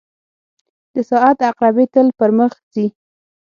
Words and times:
•د 0.93 0.95
ساعت 1.09 1.37
عقربې 1.49 1.85
تل 1.93 2.07
پر 2.19 2.29
مخ 2.37 2.51
ځي. 2.73 2.85